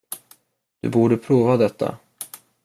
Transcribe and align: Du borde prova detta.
Du 0.81 0.89
borde 0.89 1.17
prova 1.17 1.57
detta. 1.63 1.97